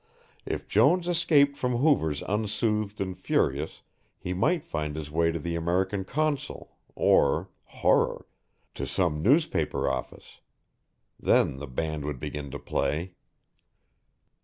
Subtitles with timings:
[0.47, 3.83] If Jones escaped from Hoover's unsoothed and furious
[4.17, 8.25] he might find his way to the American Consul or, horror!
[8.73, 10.39] to some newspaper office.
[11.19, 13.13] Then the band would begin to play.